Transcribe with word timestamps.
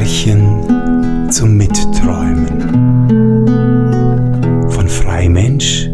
Märchen 0.00 1.30
zum 1.30 1.58
Mitträumen 1.58 2.48
von 4.70 4.88
Freimensch 4.88 5.90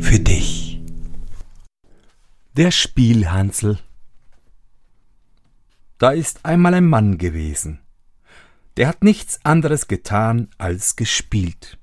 für 0.00 0.18
dich. 0.18 0.82
Der 2.56 2.72
Spielhansel 2.72 3.78
Da 5.98 6.10
ist 6.10 6.44
einmal 6.44 6.74
ein 6.74 6.86
Mann 6.86 7.16
gewesen, 7.16 7.78
der 8.76 8.88
hat 8.88 9.04
nichts 9.04 9.38
anderes 9.44 9.86
getan 9.86 10.48
als 10.58 10.96
gespielt. 10.96 11.78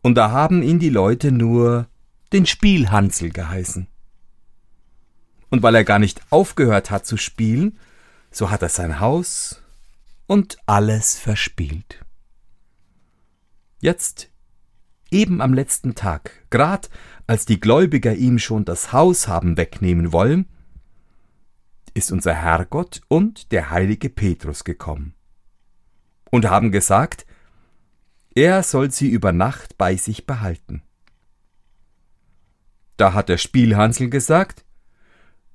Und 0.00 0.16
da 0.16 0.32
haben 0.32 0.64
ihn 0.64 0.80
die 0.80 0.90
Leute 0.90 1.30
nur 1.30 1.86
den 2.32 2.46
Spielhansel 2.46 3.30
geheißen. 3.30 3.86
Und 5.50 5.62
weil 5.62 5.76
er 5.76 5.84
gar 5.84 6.00
nicht 6.00 6.20
aufgehört 6.30 6.90
hat 6.90 7.06
zu 7.06 7.16
spielen, 7.16 7.78
so 8.32 8.50
hat 8.50 8.62
er 8.62 8.68
sein 8.68 8.98
Haus 8.98 9.62
und 10.26 10.56
alles 10.66 11.18
verspielt. 11.18 12.04
Jetzt, 13.78 14.30
eben 15.10 15.40
am 15.40 15.54
letzten 15.54 15.94
Tag, 15.94 16.46
grad 16.50 16.90
als 17.26 17.44
die 17.44 17.60
Gläubiger 17.60 18.14
ihm 18.14 18.38
schon 18.38 18.64
das 18.64 18.92
Haus 18.92 19.28
haben 19.28 19.56
wegnehmen 19.56 20.12
wollen, 20.12 20.48
ist 21.94 22.10
unser 22.10 22.34
Herrgott 22.34 23.02
und 23.08 23.52
der 23.52 23.70
heilige 23.70 24.08
Petrus 24.08 24.64
gekommen 24.64 25.14
und 26.30 26.48
haben 26.48 26.72
gesagt, 26.72 27.26
er 28.34 28.62
soll 28.62 28.90
sie 28.90 29.10
über 29.10 29.32
Nacht 29.32 29.76
bei 29.76 29.96
sich 29.96 30.26
behalten. 30.26 30.82
Da 32.96 33.12
hat 33.12 33.28
der 33.28 33.36
Spielhansel 33.36 34.08
gesagt, 34.08 34.64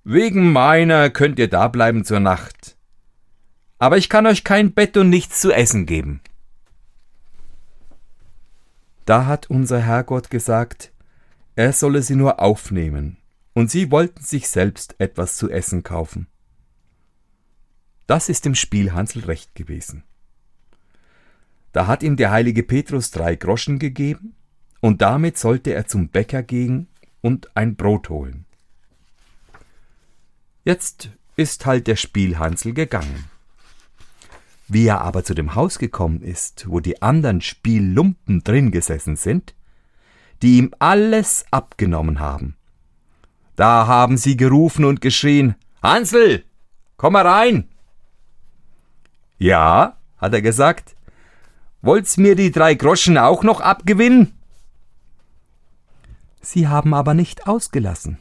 Wegen 0.09 0.53
meiner 0.53 1.09
könnt 1.09 1.37
ihr 1.37 1.49
da 1.49 1.67
bleiben 1.67 2.05
zur 2.05 2.21
Nacht. 2.21 2.77
Aber 3.77 3.97
ich 3.97 4.07
kann 4.07 4.25
euch 4.25 4.45
kein 4.45 4.71
Bett 4.71 4.95
und 4.95 5.09
nichts 5.09 5.41
zu 5.41 5.51
essen 5.51 5.85
geben. 5.85 6.21
Da 9.03 9.25
hat 9.25 9.49
unser 9.49 9.81
Herrgott 9.81 10.29
gesagt, 10.29 10.93
er 11.57 11.73
solle 11.73 12.03
sie 12.03 12.15
nur 12.15 12.39
aufnehmen, 12.39 13.17
und 13.51 13.69
sie 13.69 13.91
wollten 13.91 14.23
sich 14.23 14.47
selbst 14.47 14.95
etwas 14.97 15.35
zu 15.35 15.49
essen 15.49 15.83
kaufen. 15.83 16.27
Das 18.05 18.29
ist 18.29 18.45
dem 18.45 18.55
Spielhansel 18.55 19.25
recht 19.25 19.55
gewesen. 19.55 20.05
Da 21.73 21.85
hat 21.85 22.01
ihm 22.01 22.15
der 22.15 22.31
heilige 22.31 22.63
Petrus 22.63 23.11
drei 23.11 23.35
Groschen 23.35 23.77
gegeben, 23.77 24.35
und 24.79 25.01
damit 25.01 25.37
sollte 25.37 25.73
er 25.73 25.85
zum 25.85 26.07
Bäcker 26.07 26.43
gehen 26.43 26.87
und 27.19 27.57
ein 27.57 27.75
Brot 27.75 28.07
holen. 28.07 28.46
Jetzt 30.67 31.11
ist 31.37 31.65
halt 31.65 31.87
der 31.87 31.95
Spielhansel 31.95 32.73
gegangen. 32.73 33.29
Wie 34.67 34.85
er 34.85 34.99
aber 34.99 35.23
zu 35.23 35.33
dem 35.33 35.55
Haus 35.55 35.79
gekommen 35.79 36.21
ist, 36.21 36.65
wo 36.67 36.81
die 36.81 37.01
anderen 37.01 37.39
Spiellumpen 37.39 38.43
drin 38.43 38.71
gesessen 38.71 39.15
sind, 39.15 39.55
die 40.41 40.57
ihm 40.57 40.73
alles 40.77 41.45
abgenommen 41.51 42.19
haben, 42.19 42.57
da 43.55 43.87
haben 43.87 44.17
sie 44.17 44.35
gerufen 44.35 44.83
und 44.83 44.99
geschrien, 44.99 45.55
Hansel, 45.81 46.43
komm 46.97 47.15
herein! 47.15 47.69
Ja, 49.37 49.95
hat 50.17 50.33
er 50.33 50.41
gesagt, 50.41 50.97
wollt's 51.81 52.17
mir 52.17 52.35
die 52.35 52.51
drei 52.51 52.73
Groschen 52.73 53.17
auch 53.17 53.41
noch 53.41 53.61
abgewinnen? 53.61 54.37
Sie 56.41 56.67
haben 56.67 56.93
aber 56.93 57.13
nicht 57.13 57.47
ausgelassen. 57.47 58.17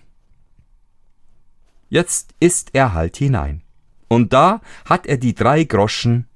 Jetzt 1.89 2.34
ist 2.41 2.70
er 2.75 2.95
halt 2.95 3.17
hinein. 3.17 3.62
Und 4.09 4.33
da 4.33 4.61
hat 4.84 5.06
er 5.06 5.17
die 5.17 5.34
drei 5.34 5.65
Groschen 5.65 6.27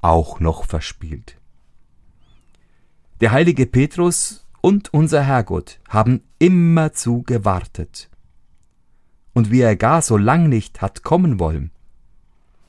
auch 0.00 0.40
noch 0.40 0.64
verspielt. 0.64 1.38
Der 3.20 3.32
heilige 3.32 3.66
Petrus 3.66 4.46
und 4.60 4.92
unser 4.92 5.22
Herrgott 5.22 5.80
haben 5.88 6.22
immerzu 6.38 7.22
gewartet. 7.22 8.10
Und 9.32 9.50
wie 9.50 9.60
er 9.60 9.76
gar 9.76 10.02
so 10.02 10.16
lang 10.16 10.48
nicht 10.48 10.80
hat 10.82 11.02
kommen 11.02 11.38
wollen, 11.38 11.70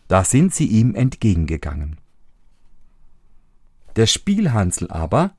da 0.07 0.23
sind 0.23 0.53
sie 0.53 0.67
ihm 0.67 0.96
entgegengegangen. 0.96 1.97
Der 3.96 4.07
Spielhansel 4.07 4.90
aber, 4.91 5.35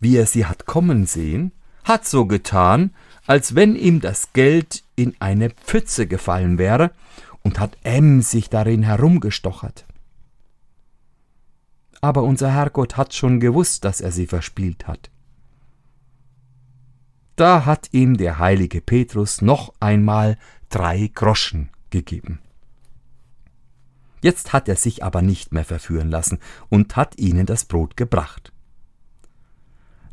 wie 0.00 0.16
er 0.16 0.26
sie 0.26 0.46
hat 0.46 0.66
kommen 0.66 1.06
sehen, 1.06 1.52
hat 1.84 2.06
so 2.06 2.26
getan, 2.26 2.94
als 3.26 3.54
wenn 3.54 3.76
ihm 3.76 4.00
das 4.00 4.32
Geld 4.32 4.84
in 4.98 5.14
eine 5.20 5.50
Pfütze 5.50 6.06
gefallen 6.06 6.58
wäre 6.58 6.90
und 7.42 7.60
hat 7.60 7.76
emsig 7.84 8.50
darin 8.50 8.82
herumgestochert. 8.82 9.86
Aber 12.00 12.24
unser 12.24 12.52
Herrgott 12.52 12.96
hat 12.96 13.14
schon 13.14 13.40
gewusst, 13.40 13.84
dass 13.84 14.00
er 14.00 14.12
sie 14.12 14.26
verspielt 14.26 14.86
hat. 14.86 15.10
Da 17.36 17.64
hat 17.64 17.88
ihm 17.92 18.16
der 18.16 18.40
heilige 18.40 18.80
Petrus 18.80 19.40
noch 19.40 19.72
einmal 19.78 20.36
drei 20.68 21.10
Groschen 21.14 21.70
gegeben. 21.90 22.40
Jetzt 24.20 24.52
hat 24.52 24.68
er 24.68 24.74
sich 24.74 25.04
aber 25.04 25.22
nicht 25.22 25.52
mehr 25.52 25.64
verführen 25.64 26.10
lassen 26.10 26.40
und 26.68 26.96
hat 26.96 27.18
ihnen 27.18 27.46
das 27.46 27.64
Brot 27.64 27.96
gebracht. 27.96 28.52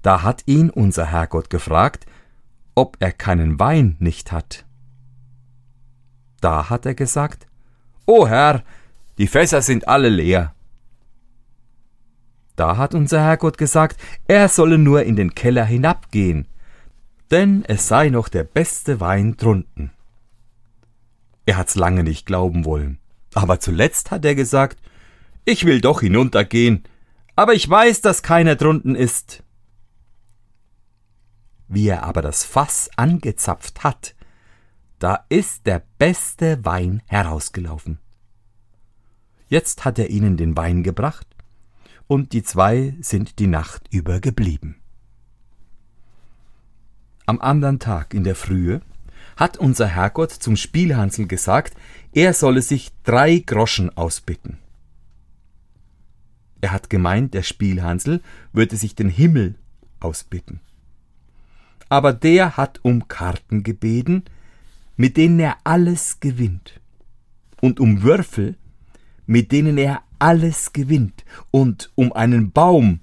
Da 0.03 0.21
hat 0.21 0.43
ihn 0.45 0.69
unser 0.69 1.07
Herrgott 1.07 1.49
gefragt, 1.49 2.05
ob 2.75 2.97
er 2.99 3.11
keinen 3.11 3.59
Wein 3.59 3.95
nicht 3.99 4.31
hat. 4.31 4.64
Da 6.45 6.69
hat 6.69 6.85
er 6.85 6.93
gesagt, 6.93 7.47
O 8.05 8.27
Herr, 8.27 8.63
die 9.17 9.25
Fässer 9.25 9.63
sind 9.63 9.87
alle 9.87 10.09
leer. 10.09 10.53
Da 12.55 12.77
hat 12.77 12.93
unser 12.93 13.19
Herrgott 13.19 13.57
gesagt, 13.57 13.99
er 14.27 14.47
solle 14.47 14.77
nur 14.77 15.01
in 15.01 15.15
den 15.15 15.33
Keller 15.33 15.65
hinabgehen, 15.65 16.47
denn 17.31 17.65
es 17.67 17.87
sei 17.87 18.09
noch 18.09 18.29
der 18.29 18.43
beste 18.43 18.99
Wein 18.99 19.37
drunten. 19.37 19.89
Er 21.47 21.57
hat's 21.57 21.73
lange 21.73 22.03
nicht 22.03 22.27
glauben 22.27 22.63
wollen, 22.63 22.99
aber 23.33 23.59
zuletzt 23.59 24.11
hat 24.11 24.23
er 24.23 24.35
gesagt, 24.35 24.77
ich 25.45 25.65
will 25.65 25.81
doch 25.81 26.01
hinuntergehen, 26.01 26.83
aber 27.35 27.55
ich 27.55 27.67
weiß, 27.67 28.01
dass 28.01 28.21
keiner 28.21 28.55
drunten 28.55 28.93
ist. 28.93 29.41
Wie 31.67 31.87
er 31.87 32.03
aber 32.03 32.21
das 32.21 32.45
Fass 32.45 32.91
angezapft 32.97 33.83
hat, 33.83 34.14
da 34.99 35.25
ist 35.29 35.65
der 35.65 35.83
beste 35.97 36.63
Wein 36.63 37.01
herausgelaufen. 37.05 37.99
Jetzt 39.47 39.85
hat 39.85 39.99
er 39.99 40.09
ihnen 40.09 40.37
den 40.37 40.57
Wein 40.57 40.83
gebracht, 40.83 41.27
und 42.07 42.33
die 42.33 42.43
zwei 42.43 42.95
sind 43.01 43.39
die 43.39 43.47
Nacht 43.47 43.87
über 43.91 44.19
geblieben. 44.19 44.75
Am 47.25 47.41
andern 47.41 47.79
Tag 47.79 48.13
in 48.13 48.23
der 48.23 48.35
Frühe 48.35 48.81
hat 49.35 49.57
unser 49.57 49.87
Herrgott 49.87 50.31
zum 50.31 50.55
Spielhansel 50.55 51.27
gesagt, 51.27 51.75
er 52.13 52.33
solle 52.33 52.61
sich 52.61 52.91
drei 53.03 53.39
Groschen 53.39 53.95
ausbitten. 53.97 54.59
Er 56.61 56.71
hat 56.71 56.89
gemeint, 56.89 57.33
der 57.33 57.43
Spielhansel 57.43 58.21
würde 58.53 58.77
sich 58.77 58.95
den 58.95 59.09
Himmel 59.09 59.55
ausbitten 59.99 60.61
aber 61.89 62.13
der 62.13 62.57
hat 62.57 62.79
um 62.83 63.07
Karten 63.07 63.63
gebeten, 63.63 64.23
mit 64.95 65.17
denen 65.17 65.39
er 65.39 65.57
alles 65.63 66.19
gewinnt, 66.19 66.81
und 67.61 67.79
um 67.79 68.01
Würfel, 68.03 68.57
mit 69.25 69.51
denen 69.51 69.77
er 69.77 70.03
alles 70.19 70.73
gewinnt, 70.73 71.25
und 71.51 71.91
um 71.95 72.13
einen 72.13 72.51
Baum, 72.51 73.01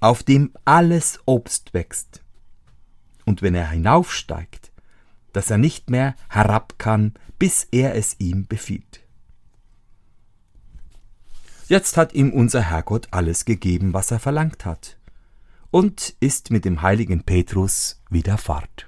auf 0.00 0.22
dem 0.22 0.52
alles 0.64 1.20
Obst 1.26 1.74
wächst. 1.74 2.22
Und 3.24 3.42
wenn 3.42 3.54
er 3.54 3.70
hinaufsteigt, 3.70 4.72
dass 5.32 5.50
er 5.50 5.58
nicht 5.58 5.90
mehr 5.90 6.14
herab 6.28 6.78
kann, 6.78 7.14
bis 7.38 7.68
er 7.70 7.94
es 7.94 8.16
ihm 8.18 8.46
befiehlt. 8.46 9.00
Jetzt 11.68 11.98
hat 11.98 12.14
ihm 12.14 12.32
unser 12.32 12.62
Herrgott 12.62 13.08
alles 13.10 13.44
gegeben, 13.44 13.92
was 13.92 14.10
er 14.10 14.18
verlangt 14.18 14.64
hat 14.64 14.98
und 15.70 16.16
ist 16.20 16.50
mit 16.50 16.64
dem 16.64 16.82
heiligen 16.82 17.22
Petrus 17.22 18.02
wieder 18.10 18.38
fort. 18.38 18.87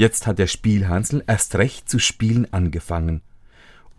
Jetzt 0.00 0.26
hat 0.26 0.38
der 0.38 0.46
Spielhansel 0.46 1.22
erst 1.26 1.56
recht 1.56 1.86
zu 1.86 1.98
spielen 1.98 2.50
angefangen 2.54 3.20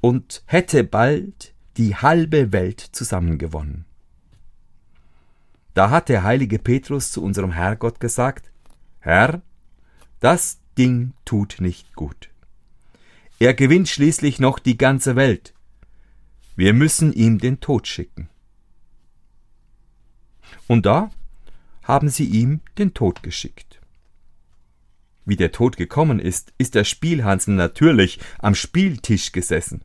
und 0.02 0.42
hätte 0.48 0.84
bald 0.84 1.54
die 1.78 1.96
halbe 1.96 2.52
Welt 2.52 2.80
zusammengewonnen. 2.80 3.86
Da 5.76 5.92
hat 5.92 6.10
der 6.10 6.24
heilige 6.24 6.58
Petrus 6.58 7.12
zu 7.12 7.22
unserem 7.24 7.52
Herrgott 7.52 8.00
gesagt, 8.00 8.50
Herr, 8.98 9.44
das 10.20 10.60
Ding 10.76 11.14
tut 11.24 11.58
nicht 11.60 11.94
gut. 11.94 12.32
Er 13.38 13.54
gewinnt 13.54 13.88
schließlich 13.88 14.40
noch 14.40 14.58
die 14.58 14.78
ganze 14.78 15.16
Welt. 15.16 15.54
Wir 16.56 16.74
müssen 16.74 17.14
ihm 17.14 17.38
den 17.38 17.60
Tod 17.60 17.88
schicken. 17.88 18.28
Und 20.66 20.88
da 20.88 21.12
haben 21.84 22.10
sie 22.10 22.26
ihm 22.26 22.62
den 22.80 22.96
Tod 22.96 23.22
geschickt. 23.22 23.71
Wie 25.26 25.36
der 25.36 25.52
Tod 25.52 25.78
gekommen 25.78 26.20
ist, 26.20 26.54
ist 26.58 26.76
der 26.76 26.84
Spielhansel 26.84 27.54
natürlich 27.56 28.20
am 28.40 28.56
Spieltisch 28.56 29.32
gesessen. 29.32 29.84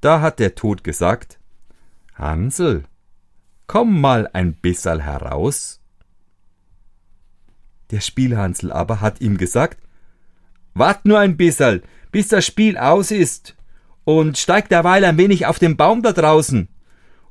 Da 0.00 0.20
hat 0.20 0.38
der 0.38 0.54
Tod 0.54 0.84
gesagt, 0.84 1.38
Hansel, 2.14 2.84
komm 3.66 4.00
mal 4.00 4.28
ein 4.32 4.54
bisserl 4.54 5.02
heraus. 5.02 5.80
Der 7.90 8.00
Spielhansel 8.00 8.70
aber 8.70 9.00
hat 9.00 9.20
ihm 9.20 9.38
gesagt, 9.38 9.78
Wart 10.74 11.06
nur 11.06 11.20
ein 11.20 11.36
bisserl, 11.36 11.82
bis 12.10 12.28
das 12.28 12.44
Spiel 12.44 12.76
aus 12.76 13.10
ist, 13.10 13.56
und 14.04 14.36
steig 14.36 14.68
derweil 14.68 15.04
ein 15.04 15.16
wenig 15.16 15.46
auf 15.46 15.58
den 15.58 15.76
Baum 15.76 16.02
da 16.02 16.12
draußen, 16.12 16.68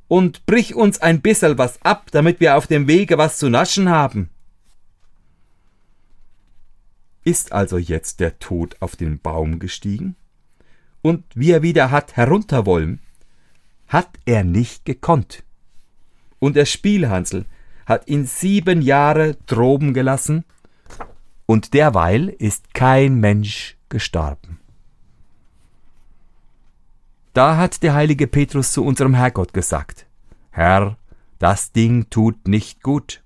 und 0.08 0.46
brich 0.46 0.74
uns 0.74 1.00
ein 1.00 1.20
bisserl 1.20 1.58
was 1.58 1.80
ab, 1.82 2.08
damit 2.10 2.40
wir 2.40 2.56
auf 2.56 2.66
dem 2.66 2.88
Wege 2.88 3.18
was 3.18 3.38
zu 3.38 3.50
naschen 3.50 3.90
haben. 3.90 4.30
Ist 7.24 7.52
also 7.52 7.78
jetzt 7.78 8.20
der 8.20 8.38
Tod 8.38 8.76
auf 8.80 8.96
den 8.96 9.18
Baum 9.18 9.58
gestiegen? 9.58 10.14
Und 11.02 11.24
wie 11.34 11.50
er 11.50 11.62
wieder 11.62 11.90
hat 11.90 12.16
herunter 12.16 12.66
wollen, 12.66 13.00
hat 13.88 14.10
er 14.26 14.44
nicht 14.44 14.84
gekonnt. 14.84 15.42
Und 16.38 16.56
der 16.56 16.66
Spielhansel 16.66 17.46
hat 17.86 18.08
ihn 18.08 18.26
sieben 18.26 18.82
Jahre 18.82 19.36
droben 19.46 19.94
gelassen, 19.94 20.44
und 21.46 21.74
derweil 21.74 22.28
ist 22.28 22.72
kein 22.72 23.20
Mensch 23.20 23.76
gestorben. 23.90 24.60
Da 27.34 27.56
hat 27.56 27.82
der 27.82 27.94
heilige 27.94 28.26
Petrus 28.26 28.72
zu 28.72 28.84
unserem 28.84 29.14
Herrgott 29.14 29.52
gesagt, 29.52 30.06
Herr, 30.50 30.96
das 31.38 31.72
Ding 31.72 32.08
tut 32.08 32.48
nicht 32.48 32.82
gut. 32.82 33.22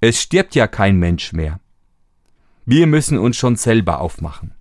Es 0.00 0.20
stirbt 0.20 0.54
ja 0.54 0.66
kein 0.66 0.98
Mensch 0.98 1.32
mehr. 1.32 1.60
Wir 2.66 2.86
müssen 2.86 3.18
uns 3.18 3.36
schon 3.36 3.56
selber 3.56 4.00
aufmachen. 4.00 4.52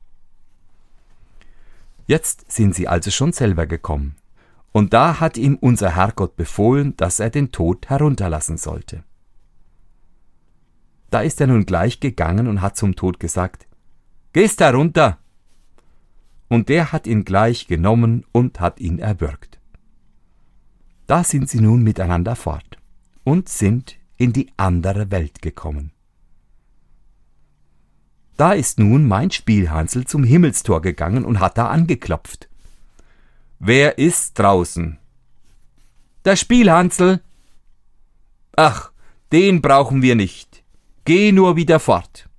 Jetzt 2.05 2.51
sind 2.51 2.75
sie 2.75 2.87
also 2.87 3.11
schon 3.11 3.31
selber 3.31 3.65
gekommen. 3.65 4.15
Und 4.73 4.93
da 4.93 5.19
hat 5.19 5.37
ihm 5.37 5.55
unser 5.55 5.95
Herrgott 5.95 6.35
befohlen, 6.35 6.97
dass 6.97 7.19
er 7.19 7.29
den 7.29 7.51
Tod 7.51 7.89
herunterlassen 7.89 8.57
sollte. 8.57 9.03
Da 11.11 11.21
ist 11.21 11.39
er 11.39 11.47
nun 11.47 11.65
gleich 11.65 11.99
gegangen 11.99 12.47
und 12.47 12.61
hat 12.61 12.75
zum 12.75 12.95
Tod 12.95 13.19
gesagt, 13.19 13.67
Gehst 14.33 14.59
herunter! 14.59 15.19
Und 16.49 16.69
der 16.69 16.91
hat 16.91 17.07
ihn 17.07 17.23
gleich 17.23 17.67
genommen 17.67 18.25
und 18.31 18.59
hat 18.59 18.79
ihn 18.79 18.99
erwürgt. 18.99 19.59
Da 21.07 21.23
sind 21.23 21.49
sie 21.49 21.61
nun 21.61 21.83
miteinander 21.83 22.35
fort 22.35 22.77
und 23.23 23.47
sind 23.47 23.95
in 24.17 24.33
die 24.33 24.51
andere 24.57 25.11
Welt 25.11 25.41
gekommen. 25.41 25.91
Da 28.37 28.53
ist 28.53 28.79
nun 28.79 29.07
mein 29.07 29.31
Spielhansel 29.31 30.05
zum 30.05 30.23
Himmelstor 30.23 30.81
gegangen 30.81 31.23
und 31.23 31.39
hat 31.39 31.57
da 31.57 31.67
angeklopft. 31.67 32.49
Wer 33.59 33.97
ist 33.97 34.39
draußen? 34.39 34.97
Der 36.25 36.35
Spielhansel. 36.35 37.21
Ach, 38.55 38.91
den 39.31 39.61
brauchen 39.61 40.01
wir 40.01 40.15
nicht. 40.15 40.63
Geh 41.05 41.31
nur 41.31 41.55
wieder 41.55 41.79
fort. 41.79 42.29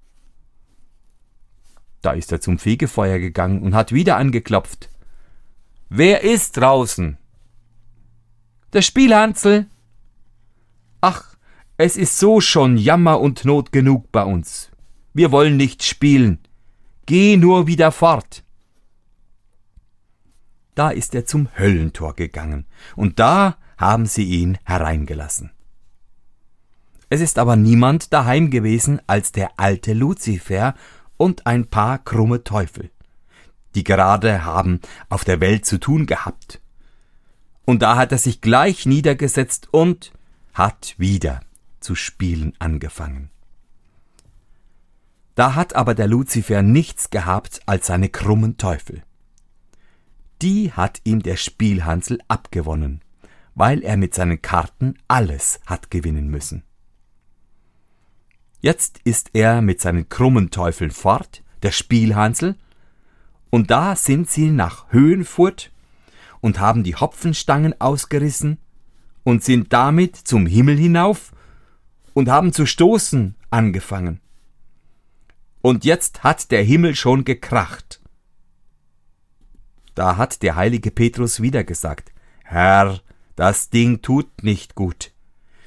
Da 2.02 2.12
ist 2.12 2.32
er 2.32 2.40
zum 2.40 2.58
Fegefeuer 2.58 3.18
gegangen 3.18 3.62
und 3.62 3.74
hat 3.74 3.92
wieder 3.92 4.16
angeklopft. 4.16 4.90
Wer 5.88 6.22
ist 6.22 6.56
draußen? 6.56 7.18
Der 8.72 8.82
Spielhansel. 8.82 9.66
Ach, 11.00 11.36
es 11.76 11.96
ist 11.96 12.18
so 12.18 12.40
schon 12.40 12.76
Jammer 12.76 13.20
und 13.20 13.44
Not 13.44 13.72
genug 13.72 14.10
bei 14.10 14.24
uns. 14.24 14.70
Wir 15.14 15.30
wollen 15.30 15.56
nicht 15.56 15.84
spielen. 15.84 16.40
Geh 17.06 17.36
nur 17.36 17.68
wieder 17.68 17.92
fort. 17.92 18.42
Da 20.74 20.90
ist 20.90 21.14
er 21.14 21.24
zum 21.24 21.48
Höllentor 21.56 22.16
gegangen, 22.16 22.66
und 22.96 23.20
da 23.20 23.56
haben 23.78 24.06
sie 24.06 24.24
ihn 24.24 24.58
hereingelassen. 24.64 25.50
Es 27.10 27.20
ist 27.20 27.38
aber 27.38 27.54
niemand 27.54 28.12
daheim 28.12 28.50
gewesen 28.50 29.00
als 29.06 29.30
der 29.30 29.52
alte 29.56 29.92
Luzifer 29.92 30.74
und 31.16 31.46
ein 31.46 31.66
paar 31.66 31.98
krumme 31.98 32.42
Teufel, 32.42 32.90
die 33.76 33.84
gerade 33.84 34.44
haben 34.44 34.80
auf 35.08 35.24
der 35.24 35.40
Welt 35.40 35.64
zu 35.64 35.78
tun 35.78 36.06
gehabt. 36.06 36.60
Und 37.64 37.82
da 37.82 37.96
hat 37.96 38.10
er 38.10 38.18
sich 38.18 38.40
gleich 38.40 38.84
niedergesetzt 38.84 39.68
und 39.70 40.12
hat 40.54 40.96
wieder 40.98 41.40
zu 41.78 41.94
spielen 41.94 42.54
angefangen. 42.58 43.30
Da 45.34 45.54
hat 45.54 45.74
aber 45.74 45.94
der 45.94 46.06
Luzifer 46.06 46.62
nichts 46.62 47.10
gehabt 47.10 47.60
als 47.66 47.86
seine 47.86 48.08
krummen 48.08 48.56
Teufel. 48.56 49.02
Die 50.42 50.72
hat 50.72 51.00
ihm 51.04 51.22
der 51.22 51.36
Spielhansel 51.36 52.20
abgewonnen, 52.28 53.00
weil 53.54 53.82
er 53.82 53.96
mit 53.96 54.14
seinen 54.14 54.42
Karten 54.42 54.94
alles 55.08 55.60
hat 55.66 55.90
gewinnen 55.90 56.28
müssen. 56.28 56.62
Jetzt 58.60 59.00
ist 59.04 59.30
er 59.34 59.60
mit 59.60 59.80
seinen 59.80 60.08
krummen 60.08 60.50
Teufeln 60.50 60.90
fort, 60.90 61.42
der 61.62 61.70
Spielhansel, 61.70 62.56
und 63.50 63.70
da 63.70 63.94
sind 63.94 64.28
sie 64.28 64.50
nach 64.50 64.90
Höhenfurt 64.90 65.70
und 66.40 66.60
haben 66.60 66.82
die 66.82 66.96
Hopfenstangen 66.96 67.80
ausgerissen 67.80 68.58
und 69.22 69.44
sind 69.44 69.72
damit 69.72 70.16
zum 70.16 70.46
Himmel 70.46 70.76
hinauf 70.76 71.32
und 72.12 72.28
haben 72.28 72.52
zu 72.52 72.66
stoßen 72.66 73.34
angefangen. 73.50 74.20
Und 75.64 75.84
jetzt 75.84 76.22
hat 76.22 76.50
der 76.50 76.62
Himmel 76.62 76.94
schon 76.94 77.24
gekracht. 77.24 78.00
Da 79.94 80.16
hat 80.16 80.42
der 80.42 80.56
heilige 80.56 80.90
Petrus 80.90 81.40
wieder 81.40 81.64
gesagt, 81.64 82.12
Herr, 82.42 83.00
das 83.36 83.70
Ding 83.70 84.02
tut 84.02 84.42
nicht 84.42 84.74
gut. 84.74 85.12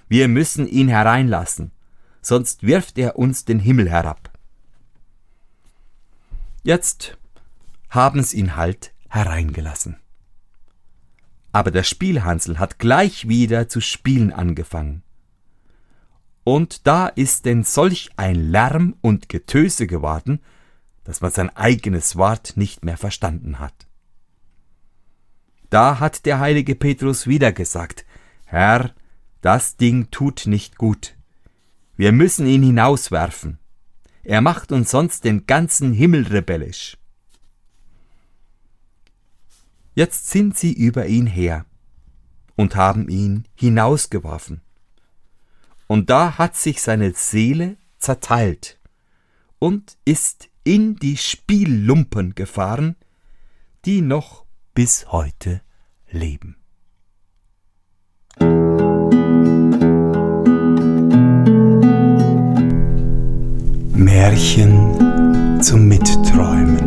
Wir 0.07 0.27
müssen 0.27 0.67
ihn 0.67 0.87
hereinlassen 0.87 1.71
sonst 2.27 2.63
wirft 2.63 2.97
er 2.97 3.17
uns 3.17 3.45
den 3.45 3.59
Himmel 3.59 3.89
herab. 3.89 4.31
Jetzt 6.61 7.17
haben's 7.89 8.33
ihn 8.33 8.57
halt 8.57 8.93
hereingelassen. 9.07 9.97
Aber 11.53 11.71
der 11.71 11.83
Spielhansel 11.83 12.59
hat 12.59 12.77
gleich 12.79 13.29
wieder 13.29 13.69
zu 13.69 13.79
spielen 13.79 14.33
angefangen. 14.33 15.03
Und 16.47 16.87
da 16.87 17.07
ist 17.07 17.43
denn 17.43 17.65
solch 17.65 18.09
ein 18.15 18.35
Lärm 18.35 18.95
und 19.01 19.27
Getöse 19.27 19.85
geworden, 19.85 20.39
dass 21.03 21.19
man 21.19 21.29
sein 21.29 21.53
eigenes 21.57 22.15
Wort 22.15 22.53
nicht 22.55 22.85
mehr 22.85 22.95
verstanden 22.95 23.59
hat. 23.59 23.85
Da 25.69 25.99
hat 25.99 26.25
der 26.25 26.39
heilige 26.39 26.75
Petrus 26.75 27.27
wieder 27.27 27.51
gesagt, 27.51 28.05
Herr, 28.45 28.95
das 29.41 29.75
Ding 29.75 30.09
tut 30.09 30.45
nicht 30.45 30.77
gut. 30.77 31.17
Wir 31.97 32.13
müssen 32.13 32.47
ihn 32.47 32.63
hinauswerfen. 32.63 33.59
Er 34.23 34.39
macht 34.39 34.71
uns 34.71 34.89
sonst 34.89 35.25
den 35.25 35.47
ganzen 35.47 35.91
Himmel 35.91 36.27
rebellisch. 36.27 36.97
Jetzt 39.95 40.29
sind 40.29 40.57
sie 40.57 40.71
über 40.71 41.07
ihn 41.07 41.27
her 41.27 41.65
und 42.55 42.77
haben 42.77 43.09
ihn 43.09 43.43
hinausgeworfen. 43.53 44.61
Und 45.87 46.09
da 46.09 46.37
hat 46.37 46.55
sich 46.55 46.81
seine 46.81 47.13
Seele 47.13 47.77
zerteilt 47.97 48.79
und 49.59 49.97
ist 50.05 50.49
in 50.63 50.97
die 50.97 51.17
Spiellumpen 51.17 52.35
gefahren, 52.35 52.97
die 53.85 54.01
noch 54.01 54.45
bis 54.73 55.11
heute 55.11 55.61
leben. 56.09 56.57
Märchen 63.93 65.61
zum 65.61 65.87
Mitträumen. 65.87 66.86